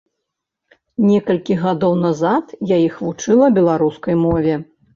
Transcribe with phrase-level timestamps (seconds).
[1.09, 4.61] Некалькі гадоў назад я іх вучыла беларускай мове.